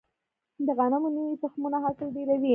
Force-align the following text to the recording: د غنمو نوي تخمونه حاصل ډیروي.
د 0.65 0.67
غنمو 0.77 1.09
نوي 1.15 1.35
تخمونه 1.43 1.77
حاصل 1.83 2.07
ډیروي. 2.15 2.49